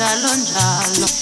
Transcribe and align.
giallo 0.00 0.42
giallo. 0.42 1.19